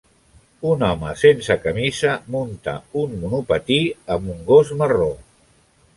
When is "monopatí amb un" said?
3.25-4.45